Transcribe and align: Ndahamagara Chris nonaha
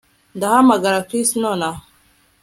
Ndahamagara 0.35 1.05
Chris 1.07 1.29
nonaha 1.41 1.81